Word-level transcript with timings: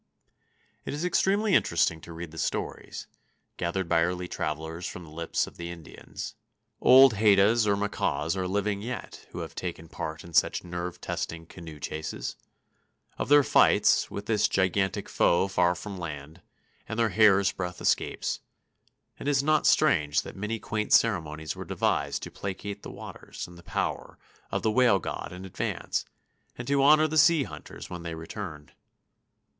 It 0.83 0.95
is 0.95 1.05
extremely 1.05 1.53
interesting 1.53 2.01
to 2.01 2.11
read 2.11 2.31
the 2.31 2.39
stories, 2.39 3.05
gathered 3.57 3.87
by 3.87 4.01
early 4.01 4.27
travelers 4.27 4.87
from 4.87 5.03
the 5.03 5.11
lips 5.11 5.45
of 5.45 5.57
the 5.57 5.69
Indians,—old 5.69 7.13
Haidas 7.13 7.67
or 7.67 7.77
Makahs 7.77 8.35
are 8.35 8.47
living 8.47 8.81
yet 8.81 9.27
who 9.29 9.41
have 9.41 9.53
taken 9.53 9.87
part 9.87 10.23
in 10.23 10.33
such 10.33 10.63
nerve 10.63 10.99
testing 10.99 11.45
canoe 11.45 11.79
chases,—of 11.79 13.29
their 13.29 13.43
fights 13.43 14.09
with 14.09 14.25
this 14.25 14.47
gigantic 14.47 15.07
foe 15.07 15.47
far 15.47 15.75
from 15.75 15.99
land, 15.99 16.41
and 16.89 16.97
their 16.97 17.09
hair's 17.09 17.51
breadth 17.51 17.79
escapes; 17.79 18.39
and 19.19 19.27
it 19.27 19.29
is 19.29 19.43
not 19.43 19.67
strange 19.67 20.23
that 20.23 20.35
many 20.35 20.57
quaint 20.57 20.91
ceremonies 20.91 21.55
were 21.55 21.63
devised 21.63 22.23
to 22.23 22.31
placate 22.31 22.81
the 22.81 22.89
waters 22.89 23.47
and 23.47 23.55
the 23.55 23.61
power 23.61 24.17
of 24.49 24.63
the 24.63 24.71
whale 24.71 24.97
god 24.97 25.31
in 25.31 25.45
advance, 25.45 26.05
and 26.57 26.67
to 26.67 26.81
honor 26.81 27.07
the 27.07 27.19
sea 27.19 27.43
hunters 27.43 27.87
when 27.91 28.01
they 28.01 28.15
returned. 28.15 28.73